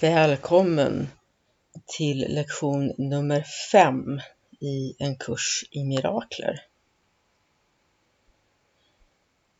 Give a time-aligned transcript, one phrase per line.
[0.00, 1.08] Välkommen
[1.96, 4.20] till lektion nummer 5
[4.60, 6.60] i en kurs i mirakler.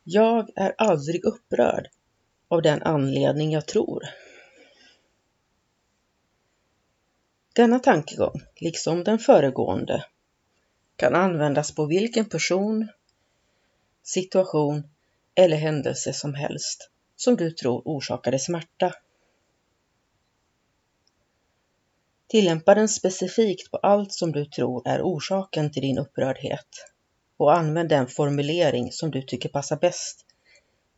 [0.04, 1.88] Jag är aldrig upprörd
[2.48, 4.02] av den anledning jag tror.
[7.52, 10.04] Denna tankegång, liksom den föregående,
[10.96, 12.88] kan användas på vilken person,
[14.02, 14.88] situation
[15.34, 18.94] eller händelse som helst som du tror orsakade smärta
[22.30, 26.68] Tillämpa den specifikt på allt som du tror är orsaken till din upprördhet
[27.36, 30.26] och använd den formulering som du tycker passar bäst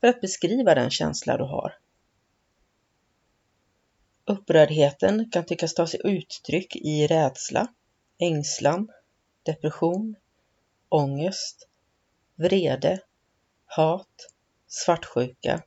[0.00, 1.74] för att beskriva den känsla du har.
[4.24, 7.66] Upprördheten kan tyckas ta sig uttryck i rädsla,
[8.18, 8.88] ängslan,
[9.42, 10.16] depression,
[10.88, 11.68] ångest,
[12.34, 13.00] vrede,
[13.64, 14.30] hat,
[14.66, 15.62] svartsjuka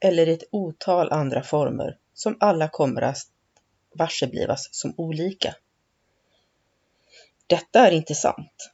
[0.00, 3.18] eller ett otal andra former som alla kommer att
[3.94, 5.54] varseblivas som olika.
[7.46, 8.70] Detta är inte sant.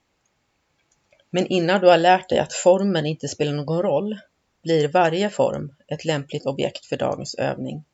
[1.31, 4.19] Men innan du har lärt dig att formen inte spelar någon roll
[4.63, 7.85] blir varje form ett lämpligt objekt för dagens övning.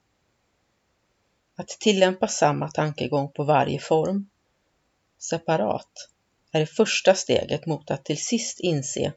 [1.56, 4.28] Att tillämpa samma tankegång på varje form
[5.18, 6.08] separat
[6.52, 9.12] är det första steget mot att till sist inse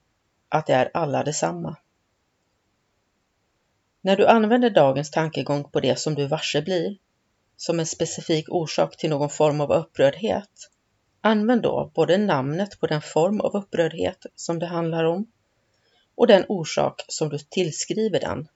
[0.50, 1.78] att det är alla detsamma.
[4.02, 6.98] När du använder dagens tankegång på det som du varse blir
[7.58, 10.70] som en specifik orsak till någon form av upprördhet,
[11.22, 15.28] använd då både namnet på den form av upprördhet som det handlar om
[16.16, 18.48] och den orsak som du tillskriver den.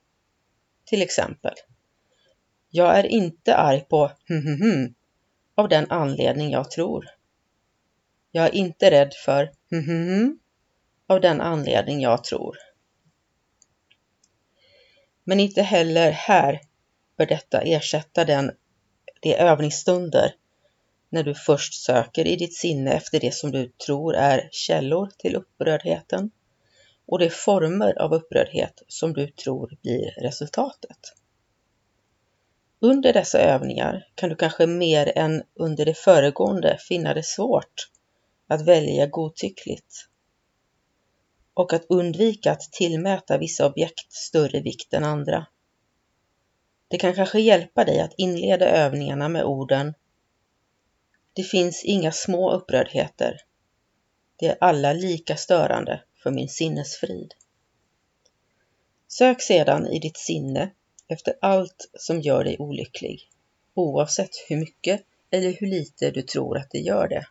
[0.84, 1.54] Till exempel,
[2.70, 4.94] jag är inte arg på hm,
[5.54, 7.06] av den anledning jag tror.
[8.30, 10.38] Jag är inte rädd för hm,
[11.06, 12.56] av den anledning jag tror.
[15.24, 16.60] Men inte heller här
[17.16, 18.50] bör detta ersätta den
[19.20, 20.34] det är övningsstunder
[21.08, 25.36] när du först söker i ditt sinne efter det som du tror är källor till
[25.36, 26.30] upprördheten
[27.06, 30.98] och de former av upprördhet som du tror blir resultatet.
[32.80, 37.90] Under dessa övningar kan du kanske mer än under det föregående finna det svårt
[38.48, 40.06] att välja godtyckligt
[41.54, 45.46] och att undvika att tillmäta vissa objekt större vikt än andra.
[46.90, 49.94] Det kan kanske hjälpa dig att inleda övningarna med orden
[51.32, 53.40] Det finns inga små upprördheter.
[54.36, 57.34] De är alla lika störande för min sinnesfrid.
[59.08, 60.70] Sök sedan i ditt sinne
[61.08, 63.30] efter allt som gör dig olycklig,
[63.74, 67.26] oavsett hur mycket eller hur lite du tror att det gör det.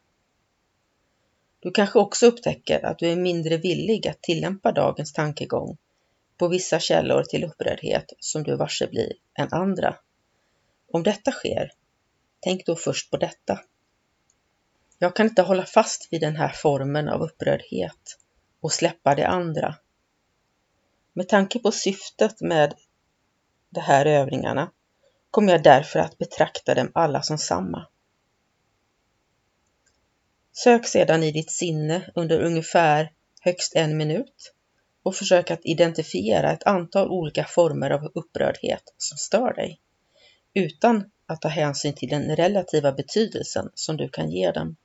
[1.59, 5.77] Du kanske också upptäcker att du är mindre villig att tillämpa dagens tankegång
[6.39, 9.95] på vissa källor till upprördhet som du varse blir än andra.
[10.91, 11.71] Om detta sker,
[12.39, 13.59] tänk då först på detta.
[14.97, 18.17] Jag kan inte hålla fast vid den här formen av upprördhet
[18.61, 19.75] och släppa det andra.
[21.13, 22.73] Med tanke på syftet med
[23.69, 24.71] de här övningarna
[25.31, 27.87] kommer jag därför att betrakta dem alla som samma.
[30.51, 33.11] Sök sedan i ditt sinne under ungefär
[33.41, 34.53] högst en minut
[35.03, 39.79] och försök att identifiera ett antal olika former av upprördhet som stör dig,
[40.53, 44.75] utan att ta hänsyn till den relativa betydelsen som du kan ge dem.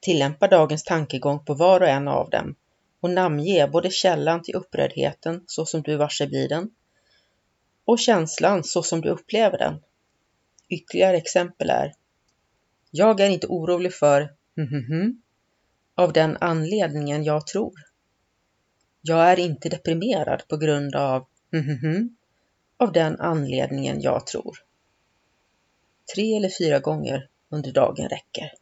[0.00, 2.54] Tillämpa dagens tankegång på var och en av dem
[3.00, 6.70] och namnge både källan till upprördheten så som du varse blir den
[7.84, 9.82] och känslan så som du upplever den.
[10.68, 11.94] Ytterligare exempel är
[12.90, 14.20] Jag är inte orolig för
[14.56, 15.22] hm, hm, hm,
[15.94, 17.87] av den anledningen jag tror.
[19.08, 22.16] Jag är inte deprimerad på grund av mhm,
[22.76, 24.58] av den anledningen jag tror.
[26.14, 28.52] Tre eller fyra gånger under dagen räcker.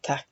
[0.00, 0.30] Tack!